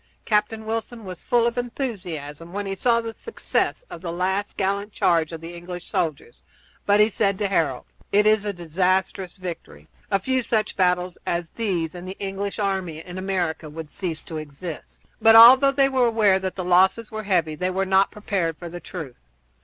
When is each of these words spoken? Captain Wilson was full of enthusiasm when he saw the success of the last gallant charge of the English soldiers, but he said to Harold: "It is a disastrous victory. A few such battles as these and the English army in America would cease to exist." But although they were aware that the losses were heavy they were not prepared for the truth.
Captain 0.25 0.65
Wilson 0.65 1.05
was 1.05 1.21
full 1.21 1.45
of 1.45 1.59
enthusiasm 1.59 2.51
when 2.53 2.65
he 2.65 2.73
saw 2.73 2.99
the 2.99 3.13
success 3.13 3.85
of 3.87 4.01
the 4.01 4.11
last 4.11 4.57
gallant 4.57 4.91
charge 4.91 5.31
of 5.31 5.41
the 5.41 5.53
English 5.53 5.87
soldiers, 5.87 6.41
but 6.87 6.99
he 6.99 7.07
said 7.07 7.37
to 7.37 7.47
Harold: 7.47 7.85
"It 8.11 8.25
is 8.25 8.43
a 8.43 8.51
disastrous 8.51 9.37
victory. 9.37 9.87
A 10.09 10.19
few 10.19 10.41
such 10.41 10.75
battles 10.75 11.19
as 11.23 11.51
these 11.51 11.93
and 11.93 12.07
the 12.07 12.17
English 12.17 12.57
army 12.57 12.97
in 12.97 13.19
America 13.19 13.69
would 13.69 13.91
cease 13.91 14.23
to 14.23 14.37
exist." 14.39 15.01
But 15.21 15.35
although 15.35 15.71
they 15.71 15.87
were 15.87 16.07
aware 16.07 16.39
that 16.39 16.55
the 16.55 16.65
losses 16.65 17.11
were 17.11 17.21
heavy 17.21 17.53
they 17.53 17.69
were 17.69 17.85
not 17.85 18.09
prepared 18.09 18.57
for 18.57 18.69
the 18.69 18.79
truth. 18.79 19.17